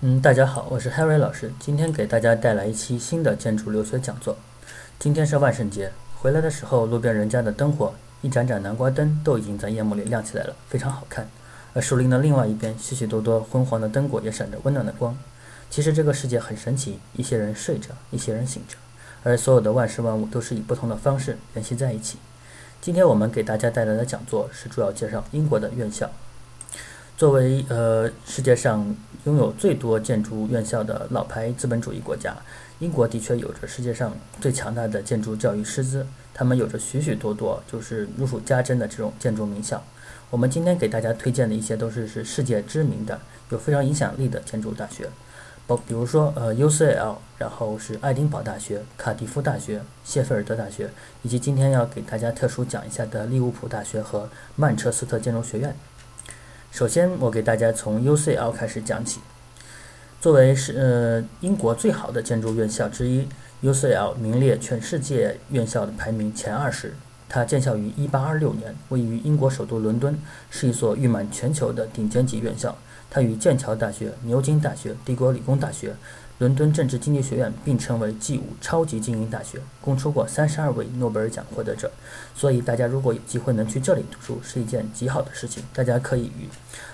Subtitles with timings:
[0.00, 4.36] 嗯，大家好，我是 Harry 老师，今天给大家带来一期新的建筑留学讲座。
[4.96, 5.90] 今天是万圣节，
[6.20, 11.28] 回来的时候，路边人家的灯火，一盏盏南瓜灯都已经在夜幕里亮起来了，非常好看。
[11.74, 15.18] 而树林的另外一边，许许多多昏黄的灯果也闪着温暖的光。
[15.68, 18.76] 其实这个世界很神奇，一些人睡着，一些人醒着，
[19.24, 22.18] 而所有的万事万物都是以不同的方式联系在一起。
[22.80, 26.08] 今天我们给大家带来的讲座是主要介绍英国的院校。
[27.18, 28.94] 作为呃世界上
[29.24, 32.32] 拥有最多建筑院校的老牌资本主义国家，
[32.78, 39.82] 英国的确有着世界上最强大的建筑教育师资，他们有着许许多多就是如数家珍的这种建筑名校。
[40.30, 45.08] 我们今天给大家推荐的一些都是是世界知名的、有非常影响力的建筑大学。
[45.66, 50.88] 包比如说，呃，UCL，然后是爱丁堡大学、卡迪夫大学、谢菲尔德大学，
[51.24, 55.74] 以及今天要给大家特殊讲一下的利物浦大学和曼彻斯特建筑学院。
[56.70, 59.20] 首先，我给大家从 UCL 开始讲起。
[60.20, 63.26] 作为是呃英国最好的建筑院校之一
[63.62, 66.94] ，UCL 名列全世界院校的排名前二十。
[67.28, 70.16] 它建校于1826年，位于英国首都伦敦，
[70.50, 72.76] 是一所誉满全球的顶尖级院校。
[73.10, 75.94] 它与剑桥大学、牛津大学、帝国理工大学、
[76.38, 81.90] 伦敦政治经济学院并称为 G5 超级精英大学，共出过三十二位诺贝尔奖获得者。
[82.32, 85.64] 所以，大家如果有机会能去这里读书，是一件极好的事情。
[85.74, 86.48] 大家可以与，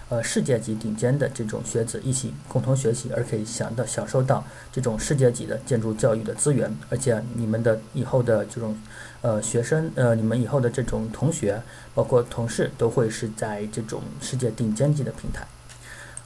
[0.08, 6.74] 呃，世界级顶尖的这种学子一起共同学习，而可以享到享受到这种世界级的建筑教育的资源。
[6.88, 8.74] 而且，你们的以后的这种，
[9.20, 11.62] 呃，学生，呃，你们以后的这种同学，
[11.94, 15.46] 包括同事，都会是在这种世界顶尖级的平台。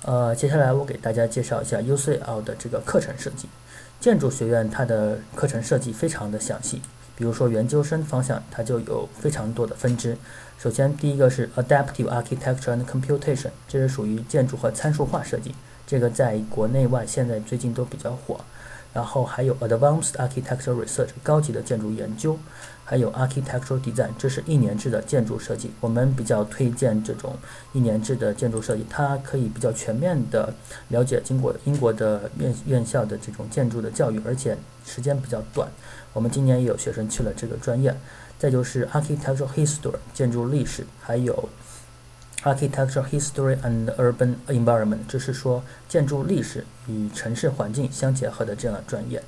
[0.04, 3.48] 呃，接下来我给大家介绍一下 UCL 的这个课程设计。
[4.00, 6.80] 建筑学院它的课程设计非常的详细，
[7.16, 10.16] 比如说研究生方向，它就有非常多的分支。
[10.56, 15.52] 首先，第一个是 Adaptive Architecture and Computation，这是属于建筑和参数化设计，
[15.84, 18.40] 这个在国内外现在最近都比较火。
[18.92, 22.38] 然后还有 Advanced Architecture Research，高级的建筑研究。
[22.84, 25.70] 还有 architectural design，这是一年制的建筑设计。
[25.78, 27.36] 我们比较推荐这种
[27.74, 30.54] 一年制的建筑设计，它可以比较全面的
[30.88, 35.68] 了解经过英国的院院校的这种建筑的教育，而且时间比较短。
[36.14, 37.94] 我们今年也有学生去了这个专业。
[38.38, 41.46] 再就是 architectural history，建筑历史，还有
[42.44, 49.22] architectural history and urban environment，就是说建筑历史与城市环境相结合的这样的专业。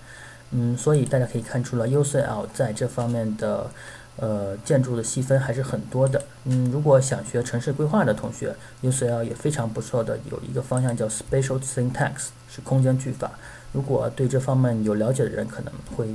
[0.53, 3.71] 嗯，所以大家可以看出了 UCL 在这方面的，
[4.16, 6.21] 呃，建筑的细分还是很多的。
[6.44, 13.31] 嗯，如果想学城市规划的同学，UCL 也非常不错的，有一个方向叫 Spatial Syntax，是空间句法。
[13.72, 16.09] 如果对这方面有了解的人，可能会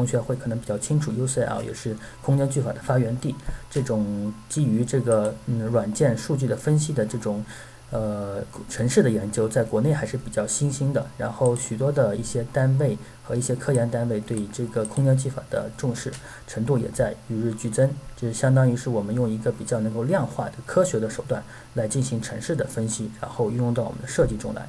[0.00, 3.34] 同学会可能比较清楚，UCL 也是空间句法的发源地。
[3.70, 7.44] 这种基于这个嗯软件数据的分析的这种。
[7.92, 16.08] 呃，城市的研究在国内还是比较新兴的，然后许多的一些单位和一些科研单位对这个空间技法的重视
[16.46, 21.42] 程度也在与日俱增，就是相当于是我们用一个比较能够量化的科学的手段
[21.74, 24.68] 来进行城市的分析，然后运用到我们的设计中来。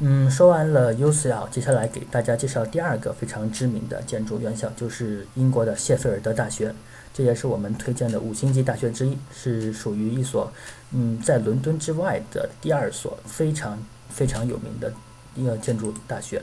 [0.00, 6.72] 嗯，说完了 UCL，接下来给大家介绍第二个非常知名的建筑院校，就是英国的谢菲尔德大学。
[7.12, 10.52] 这也是我们推荐的五星级大学之一，是属于一所，
[10.92, 13.76] 嗯，在伦敦之外的第二所非常
[14.08, 14.92] 非常有名的
[15.34, 16.40] 一个建筑大学。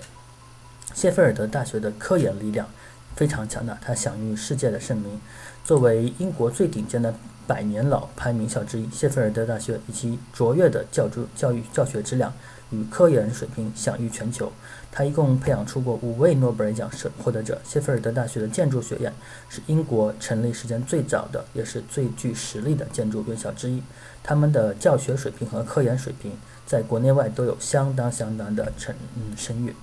[0.93, 2.67] 谢菲尔德大学的科研力量
[3.15, 5.21] 非常强大，它享誉世界的盛名。
[5.63, 7.13] 作为英国最顶尖的
[7.47, 12.33] 百年老牌名校之一，谢菲尔德大学以其卓越的教助教育教学质量。
[12.71, 14.51] 与科研水平享誉全球，
[14.91, 17.61] 他一共培养出过五位诺贝尔奖获获得者。
[17.63, 19.13] 谢菲尔德大学的建筑学院
[19.49, 23.81] 是英国成立时间最早的，也是最具实力的建筑院校之一。
[24.23, 26.31] 他们的教学水平和科研水平
[26.65, 28.95] 在国内外都有相当相当的成
[29.37, 29.75] 声誉。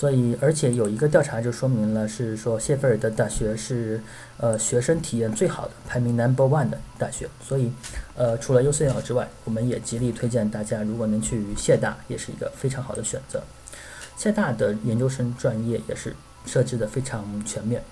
[0.00, 4.00] 所以，而且有一个调查就说明了，是说谢菲尔德大学是
[4.38, 7.28] 呃学生体验最好的，排名 number one 的大学。
[7.46, 7.70] 所以，
[8.16, 13.42] 呃，除了 UCL 之外，我们也极力推荐大家，如果能去谢大，也是一个非常好的选择。
[14.16, 16.16] 谢大的研究生专业也是
[16.46, 17.82] 设置的非常全面。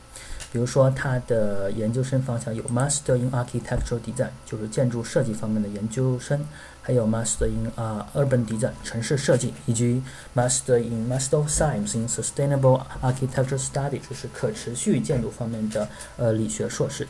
[0.50, 6.38] 比如说，他的研究生方向有 Master in Architectural Design，就是建筑设计方面的研究生；
[6.80, 10.02] 还有 Master in 啊 Urban Design，城市设计；以及
[10.34, 15.86] Master in Master of Science in Sustainable Architecture Study，就是可持续建筑方面的
[16.16, 17.06] 呃理学硕士。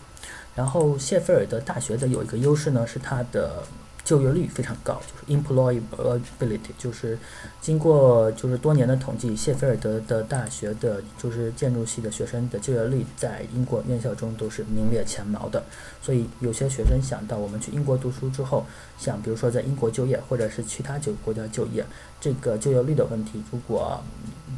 [0.56, 3.62] 然后，谢菲尔德大学的有一个优势呢，是它的
[4.08, 7.18] 就业率非常高，就是 employability，就是
[7.60, 15.62] 经过就是多年的统计，谢菲尔德的大学的就是建筑系的学生的就业率在英国院校中都是名列前茅的。
[16.00, 18.64] 所以有些学生想到我们去英国读书之后，
[18.96, 21.84] 想比如说在英国就业或者是其他九国家就业，
[22.18, 24.02] 这个就业率的问题，如果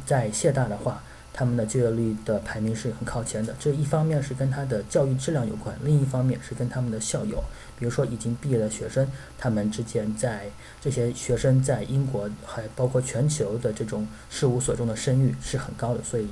[0.05, 1.03] 在谢大的话。
[1.41, 7.43] 他们的就业率的排名是很靠前的，这一方面是跟他的教育质量有关，另一方面是跟他们的校友，
[7.79, 9.07] 比如说已经毕业的学生，
[9.39, 16.27] 他们之间在这些学生在英国还包括全球的这种事务所中的声誉是很高的，所以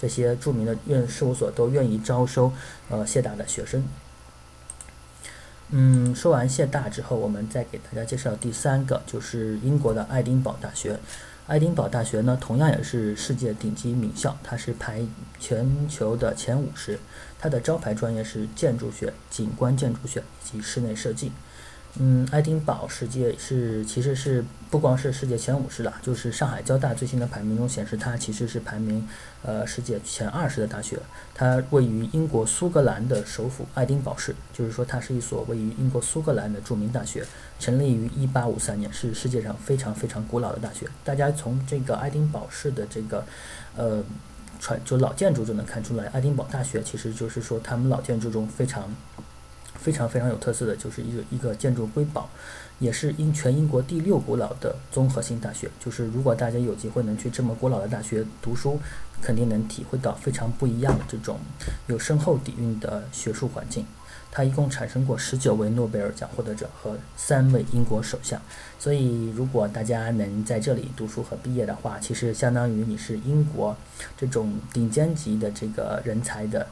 [0.00, 2.50] 这些著名的院事务所都愿意招收
[2.88, 3.84] 呃谢大的学生。
[5.68, 10.98] 嗯，说完谢大之后，我们再给大家介绍第三个，就是英国的爱丁堡大学。
[11.50, 15.02] 爱丁堡大学呢，同样也是世界顶级名校，它是排
[15.40, 16.96] 全球的前五十。
[17.40, 21.32] 它的招牌专业是建筑学、景观建筑学以及室内设计。
[21.98, 29.06] 嗯，爱丁堡世界是其实是不光是世界前五十了，就是上海交大最新的排名中显示，它其实是排名
[29.42, 30.98] 呃世界前二十的大学。
[31.34, 37.26] 它位于英国苏格兰的首府爱丁堡市，就是说它是一所位于英国苏格兰的著名大学，
[37.58, 40.86] 成立于一八五三年，是世界上非常非常古老的大学。
[41.02, 43.26] 大家从这个爱丁堡市的这个
[43.76, 44.02] 呃
[44.60, 48.88] 传就老建筑就能看出来，爱丁堡大学其实就是说他们老建筑中非常。
[49.80, 52.28] 非常非常有特色的就是一个一个建筑瑰宝，
[52.78, 55.70] 也是英全英国第六古老的综合性大学。
[55.82, 58.78] 就是如果大家有机会能去这么古老的大学读书，
[59.22, 61.38] 肯定能体会到非常不一样的这种
[61.86, 63.86] 有深厚底蕴的学术环境。
[64.30, 68.40] 它一共产生过十九位诺贝尔奖获得者和三位英国首相。
[68.78, 73.76] 所以如果大家能在这里读书和毕业的话，其实相当于你是英国
[74.16, 76.66] 这种顶尖级的这个人才的，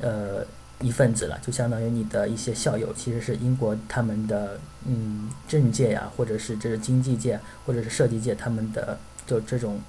[0.00, 0.44] 呃。
[0.84, 9.80] 一份子了，就相当于你的一些校友，其实是英国他们的嗯政界呀，或者是这是经济界，或者是设计界，他们的就这种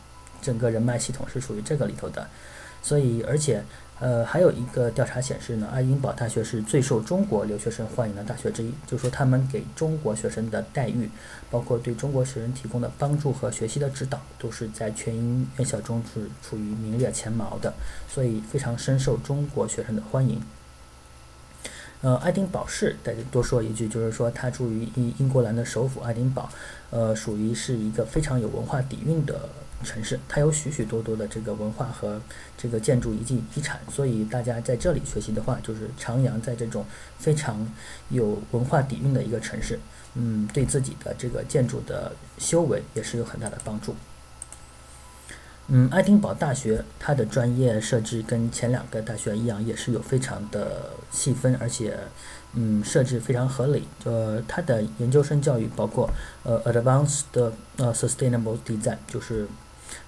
[0.41, 2.25] 整个人脉系统是属于这个里头的。
[2.81, 3.63] 所以，而且
[3.99, 11.09] 呃，还有一个调查显示呢，爱丁堡大学是最受中国留学生欢迎的大学之一，就说他们给中国学生的待遇，
[11.49, 17.73] 包括对中国学生提供的帮助和学习的指导，都是在全英院校中是处于名列前茅的，
[18.07, 20.39] 所以非常深受中国学生的欢迎。
[22.05, 26.47] 呃，爱丁堡市，再多说一句，就是说它处于英英格兰的首府爱丁堡，
[26.91, 29.49] 呃，属于是一个非常有文化底蕴的
[29.83, 32.21] 城市，它有许许多多的这个文化和
[32.55, 36.85] 这个建筑遗迹遗产，所以大家在这里学习的话，就是徜徉在这种
[37.17, 37.67] 非常
[38.09, 39.79] 有文化底蕴的一个城市，
[40.13, 43.95] 嗯，对自己的这个建筑的修为也是有很大的帮助。
[45.67, 51.97] 嗯，爱丁堡大学它的专业设置跟前两个大学一样，也是有非常的细分，而且，
[52.53, 53.87] 嗯，设置非常合理。
[54.03, 56.07] 呃，它的研究生教育包括
[56.43, 59.47] 呃，advanced 的呃，sustainable design，就是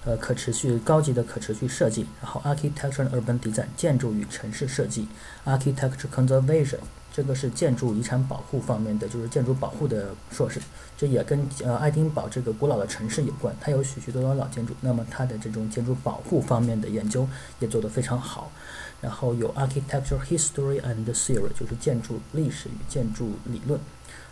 [0.04, 5.08] 呃，可持续高级的可持续设计，然后 architecture and urban design，建筑与城市设计
[5.44, 6.78] ，architecture conservation。
[7.18, 10.60] 这个是建筑遗产保护方面的，就是建筑保护的硕士，
[10.96, 17.28] 这也跟呃爱丁堡这个古老的城市有关，它有许许多多老建筑，那么它的这种建筑保护方面的研究
[17.58, 18.52] 也做得非常好，
[19.00, 23.80] 然后有 architecture history and theory，就是建筑历史与建筑理论。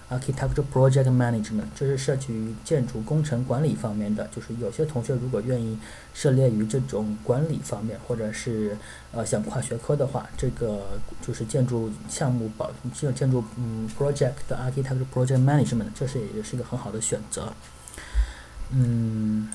[0.09, 4.29] Architecture project management，这是涉及于建筑工程管理方面的。
[4.29, 5.77] 就是有些同学如果愿意
[6.15, 8.77] 涉猎于这种管理方面，或者是
[9.13, 10.87] 呃想跨学科的话，这个
[11.21, 17.53] 就是建筑项目保建建筑嗯 project 的 architecture project management，这是也是一个很好的选择。
[18.71, 19.49] 嗯。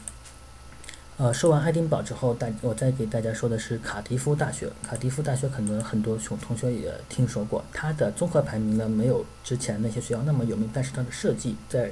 [1.22, 4.68] 呃，说完爱丁堡之后，大我再给大家说的是卡迪夫大学。
[4.82, 11.92] 卡迪夫大学可能很多同同学也听说过，它的综合排名呢没有之前那些学校那么有名，但是它的设计在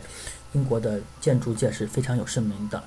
[0.54, 2.84] 英国的建筑界是非常有盛名的。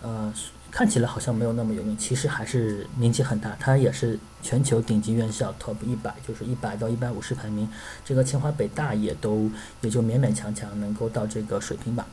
[0.00, 0.32] 呃，
[0.70, 3.56] 看起来好像没有那么有名，其实还是名气很大。
[3.58, 7.68] 它也是全球顶级院校 top 一百，就是一百到一百五十排名。
[8.04, 12.06] 这个清华北大也都也就勉勉强强能够到这个水平吧。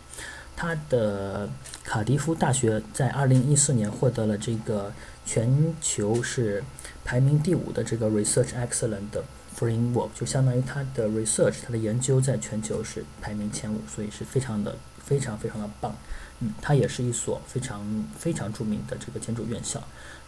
[0.58, 1.48] 它的
[1.84, 4.92] 卡迪夫大学在二零一四年获得了这个
[5.24, 6.64] 全球是
[7.06, 9.22] 排名第五的这个 Research Excellent
[9.58, 15.96] Framework，就相当于它的 research，它的研究在全球是排名前五，所以是非常的非常非常的棒。
[16.40, 17.84] 嗯，它也是一所非常
[18.18, 19.82] 非常著名的这个建筑院校。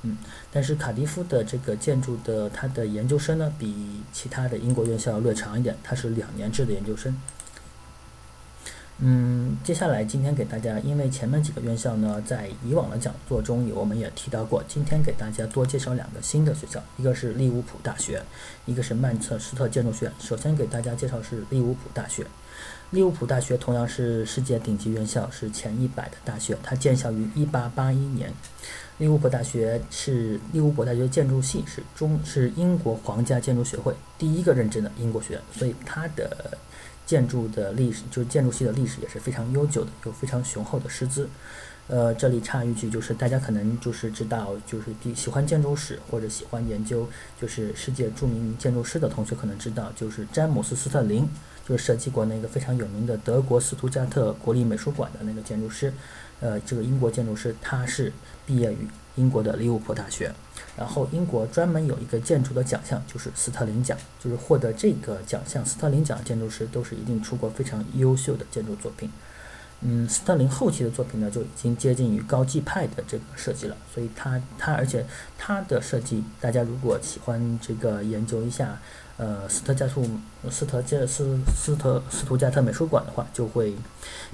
[0.04, 0.18] 嗯，
[0.52, 7.16] 但是卡迪夫的这个建筑的它的研究生呢，比其他的英国院校略长一点，它是两年制的研究生。
[9.02, 18.22] 嗯，接下来今天给大家，因为前面几个院校呢，在以往的讲座中我们也提到过，今天给大家多介绍两个新的学校，一个是利物浦大学，
[18.66, 20.14] 一个是曼彻斯特建筑学院。
[20.20, 22.26] 首先给大家介绍是利物浦大学。
[22.92, 26.58] 利物浦大学同样是世界顶级院校，是前一百的大学。
[26.62, 28.34] 它建校于一八八一年。
[28.98, 36.58] 利物浦大学是利物浦大学建筑系是中是英国皇家建筑学会第一个认证的英国学院，所以它的
[37.10, 41.28] 建筑的历史就是建筑系的历史也是非常悠久的，有非常雄厚的师资。
[41.88, 47.10] 呃，这里插一句，就是大家可能就是知道，就是喜欢建筑史或者喜欢研究
[47.42, 51.28] 就是世界著名建筑师的同学可能知道，就是詹姆斯·斯特林，
[51.68, 55.92] 就是设计过那个非常有名的德国斯图加特国立美术馆的那个建筑师。
[56.42, 58.14] 呃，这个英国建筑师他是
[58.46, 58.88] 毕业于
[59.20, 60.34] 英国的利物浦大学，
[60.78, 69.12] 然后英国专门有一个建筑的奖项，就是斯特林奖，就是获得这个奖项斯特林奖建筑师都是一定出过非常优秀的建筑作品。
[69.82, 75.06] 嗯，斯特林后期的作品呢，就已经接近于高技派的这个设计了，所以他他而且
[75.38, 78.78] 他的设计，大家如果喜欢这个研究一下，
[79.16, 80.06] 呃，斯特加图
[80.52, 83.74] 斯特加斯斯特斯图加特美术馆的话，就会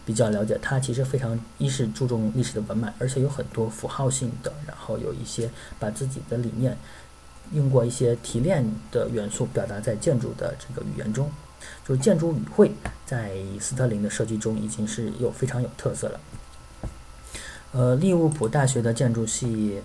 [0.04, 5.48] 比较了解，他其实非常一是注重历史的文脉，而且有很多符号性的，然后有一些
[5.80, 6.76] 把自己的理念
[7.54, 11.30] 用过一些提炼的元素表达在建筑的这个语言中。
[11.88, 12.72] 就是建筑语汇
[13.06, 16.20] 在斯特林的设计中已经是有非常有特色了。
[17.72, 19.82] 呃，利物浦大学的建筑系，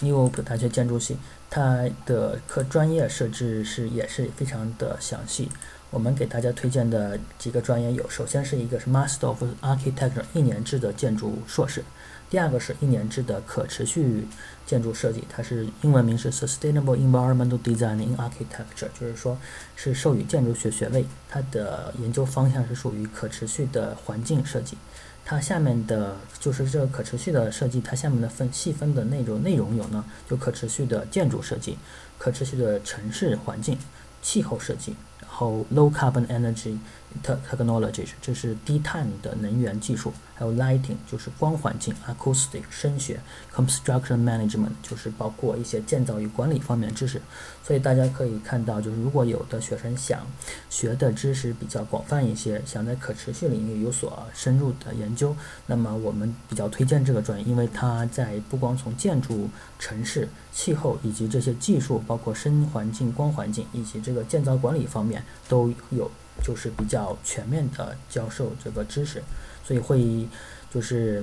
[0.00, 1.16] 利物浦大学建筑系
[1.48, 5.48] 它的课专业设置是也是非常的详细。
[5.90, 11.84] 我们给大家推荐的几个专业有，首先是一个是 Master of Architecture 一年制的建筑硕士。
[12.30, 14.24] 第二个是一年制的可持续
[14.64, 19.36] 建筑设计，它是英文名是 Sustainable Environmental Design in Architecture，就是说
[19.74, 24.78] 是授予建筑学学位，它的研究方向是属于可持续的环境设计。
[25.24, 31.76] 它下面的就是这个可持续的设计，它下面的分细分的内容内容有呢，就可持续的建筑设计、
[32.16, 33.76] 可持续的城市环境、
[34.22, 34.94] 气候设计。
[35.40, 36.76] 后 low carbon energy
[37.24, 43.18] technology 这是低碳的能源技术，还有 lighting 就是光环境，acoustic 声学
[43.54, 47.22] ，construction management 就是包括一些建造与管理方面的知识。
[47.64, 50.26] 所以大家可以看到，就是如果有的学生想
[50.68, 55.34] 学的知识比较广泛一些，想在可持续领域有所深入的研究，
[55.66, 65.24] 那么我们比较推荐这个专业，因为它在不光从建筑、城市、气候以及这些技术，包括声环境、光环境以及这个建造管理方面。
[65.48, 66.10] 都有
[66.42, 69.22] 就是比较全面的教授这个知识，
[69.64, 70.26] 所以会
[70.72, 71.22] 就是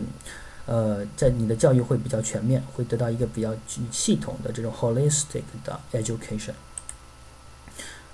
[0.66, 3.56] 呃在你的教育会比较全面，会得到一个比较
[3.92, 6.54] 系统的这种 holistic 的 education。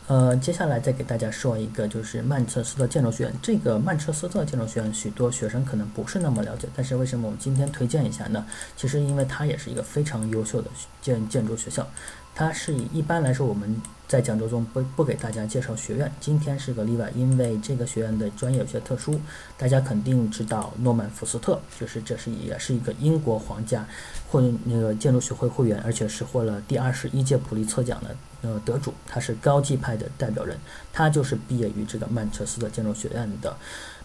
[0.05, 3.33] 呃，接下来再给大家说一个，就是曼彻斯特建筑学院。
[3.41, 8.45] 这个曼彻斯特建筑学院，许多学生可能不是那么了解，但是为什么我们今天推荐一下呢？
[8.75, 10.69] 其实因为它也是一个非常优秀的
[11.01, 11.87] 建建筑学校。
[12.35, 19.19] 它是以一般来说我们在讲座中不不给大家介绍学院，今天是个例外，因为这个学院的专业有些特殊。
[19.57, 23.85] 大家肯定知道诺曼福斯特，就是这是也是一个英国皇家
[24.29, 30.55] 或那个建筑学会会员，而且是获了第二十一届普利策奖的呃得主，他是高级派的代表人，
[30.91, 33.55] 他就是毕业于这个曼彻斯特建筑学院的。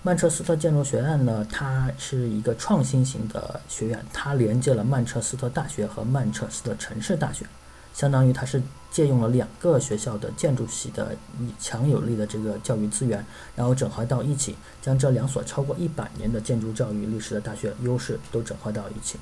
[0.02, 7.44] 曼彻斯特建筑学院呢，它是一个创新型的学院，它连接了曼彻斯特大学和曼彻斯特城市大学。
[7.98, 8.62] 相当于它是
[8.92, 11.16] 借用了两个学校的建筑系的
[11.58, 13.26] 强有力的这个教育资源，
[13.56, 19.18] 然后整合到一起，将这两所超过一百年的建筑教育历史的大学优势都整合到一起。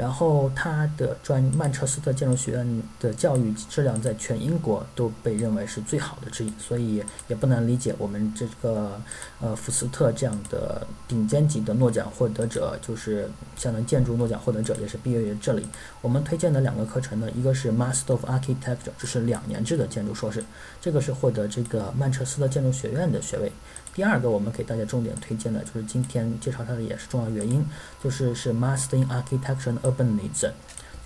[0.00, 8.98] 然后，它的专曼彻斯特建筑学院的教育质量在全英国都被认为是最好的之一，所以也不难理解我们这个
[9.42, 15.66] 呃福斯特这样的顶尖级的诺奖获得者，就是像建筑诺奖获得者，也是毕业于这里。
[16.00, 20.42] 我们推荐的两个课程呢，一个是 Master of Architecture，这是两年制的建筑硕士，
[20.80, 23.52] 这个是获得这个曼彻斯特建筑学院的学位。
[23.92, 27.64] 第二个，我们给大家重点推荐的就是今天介绍它的也是重要原因，
[28.02, 30.52] 就是是 Master in Architecture and Urbanism，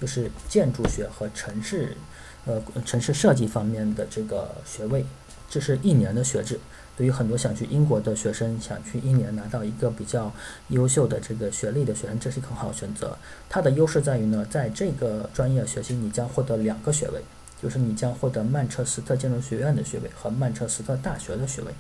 [0.01, 1.97] 就是建筑学和城市，
[2.45, 5.05] 呃，城市设计方面的这个学位，
[5.49, 6.61] 这是一年的学制。
[6.97, 10.33] 对于很多想去英国的学生，想去一年拿到一个比较
[10.69, 13.17] 优秀的这个学历的学生，这是一个很好选择。
[13.49, 17.21] 它的优势在于呢，在这个专业学习，你将获得两个学位，
[17.61, 21.73] 就是你将获得曼彻斯特建筑学院的学位和曼彻斯特大学的学位。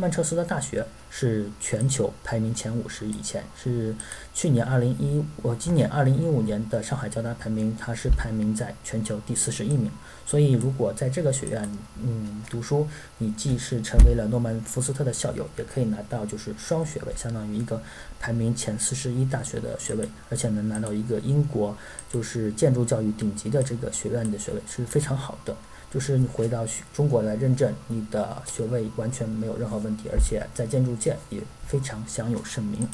[0.00, 3.92] 曼彻斯特大学是全球排名前五十以前，是
[4.32, 9.90] 去年二零一我今年二零一五年的上海交大排名，它是排名在全球第四十一名。
[10.24, 11.68] 所以，如果在这个学院
[12.00, 12.86] 嗯读书，
[13.18, 17.82] 你既是成为了诺曼福斯特的校友，也可以拿到就是双学位，相当于一个
[18.20, 21.76] 排名前四十一大学的学位，而且能拿到一个英国
[22.08, 25.56] 就是建筑教育顶级的这个学院的学位，是非常好的。
[25.90, 32.88] 就是你回到中国来认证，你的学位完全没有任何问题，而且在建筑界也非常享有盛名。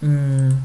[0.00, 0.64] 嗯。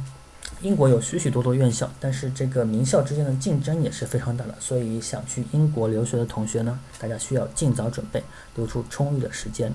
[0.62, 8.24] 英国有许许多多院校，但是这个名校之间的竞争也是非常大的，所以想去英国留学的同学呢，大家需要尽早准备，
[8.56, 9.72] 留出充裕的时间。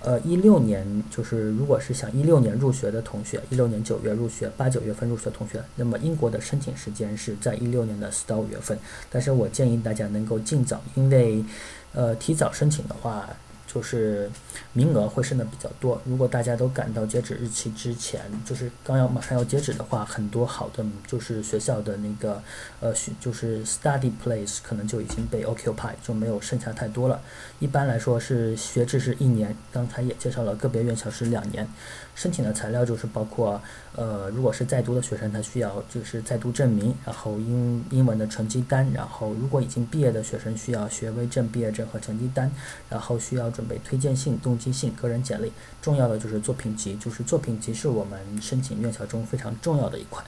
[0.00, 8.78] 呃，一六年就是如果是想一六年入学的同学，一六年九月入学，八九月份入学的同学，那么英国的申请时间是在一六年的四到五月份。
[9.10, 11.44] 但是我建议大家能够尽早，因为，
[11.92, 13.28] 呃，提早申请的话。
[13.66, 14.30] 就是
[14.72, 16.00] 名额会剩的比较多。
[16.04, 22.42] 如果大家都赶到截止日期之前，就是刚要马上要截止的话，很多好的就是学校的那个
[22.80, 27.20] 呃学，就是 study place 可能就已经被 occupy，就没有剩下太多了。
[27.58, 31.68] 一般来说是学制是一年，刚才也介绍了个别院校是两年。
[32.14, 33.60] 申请的材料就是包括
[33.96, 42.48] 呃，如果是在读的学生，他需要就是在读证明，然后英英文的成绩单，然后如果已经毕业的学生需要学位证、毕业证和成绩单，
[42.88, 43.64] 然后需要准。
[43.66, 46.94] 备推荐信、动机信、个人简历，重要的就是作品集。
[46.96, 50.22] 就是作品集是我们申请院校中非常重要的一块。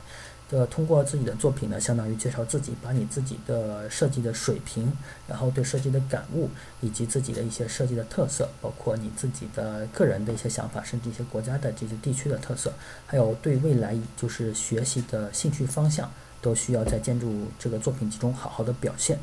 [0.51, 4.93] 呃，通过自己的作品呢，相当于介绍自己，把你自己的设计的水平，
[5.27, 6.49] 然后对设计的感悟，
[6.81, 12.73] 以及自己的一些设计的特色，包括你自己的个人的一些想法，甚至一些国家的这些地区的特色，
[13.07, 16.09] 还有对未来就是学习的兴趣方向，
[16.41, 19.19] 都需要在建筑这个作品集中好好的表现。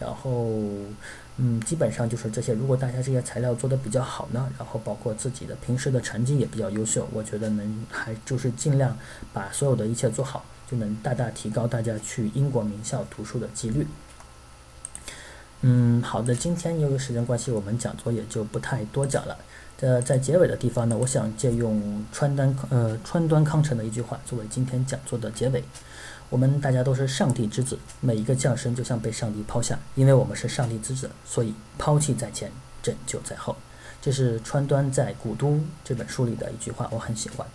[0.00, 0.50] 然后，
[1.40, 2.52] 嗯，基本上就是这些。
[2.52, 8.98] 如果大家这些材料做的比较好呢，然后包括自己的平时的成绩也比较优秀，我觉得能还就是尽量
[9.32, 13.86] 把所有的一切做好，就能大大提高大家去英国名校读书的几率。
[15.60, 19.38] 嗯，好的，今天由于时间关系，我们讲座也就不太多讲了。
[19.80, 25.62] 呃，在结尾的地方呢，我想借用川端呃川端康成的一句话作为今天讲座的结尾。
[26.30, 33.56] 我们大家都是上帝之子，每一个降生就像被上帝抛下，因为我们是上帝之子，所以抛弃在前，拯救在后。
[34.02, 35.48] 这是川端在《古都》
[35.82, 37.46] 这本书里的一句话，我很喜欢。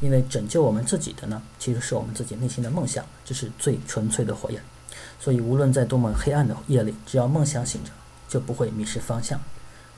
[0.00, 4.62] 因为拯救我们自己的呢，其实是我们自己内心的梦想，这是最纯粹的火焰。
[5.18, 7.90] 所以无论在多么黑暗的夜里，只要梦想醒着，
[8.28, 9.40] 就不会迷失方向。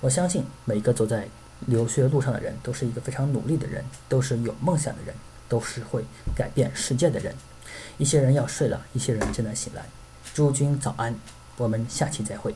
[0.00, 1.28] 我相信每一个走在
[1.66, 5.14] 留学路上的人，都是一个非常努力的人，都是有梦想的人，
[5.48, 6.04] 都是会
[6.34, 7.34] 改变世界的人。
[7.98, 9.85] 一些人要睡了，一些人正在醒来。
[10.35, 11.14] 诸君早安，
[11.57, 12.54] 我们下期再会。